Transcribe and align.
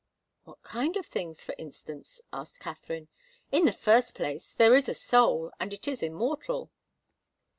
"What 0.45 0.63
kind 0.63 0.97
of 0.97 1.05
things, 1.05 1.41
for 1.43 1.53
instance?" 1.59 2.21
asked 2.33 2.59
Katharine. 2.59 3.09
"In 3.51 3.65
the 3.65 3.71
first 3.71 4.15
place, 4.15 4.51
there 4.53 4.73
is 4.73 4.89
a 4.89 4.95
soul, 4.95 5.51
and 5.59 5.71
it 5.75 5.87
is 5.87 6.01
immortal." 6.01 6.71